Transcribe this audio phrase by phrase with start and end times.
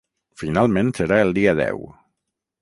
[0.43, 1.85] Finalment serà el dia deu.